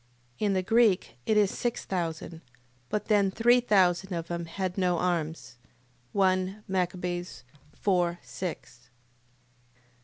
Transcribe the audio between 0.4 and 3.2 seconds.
the Greek it is six thousand. But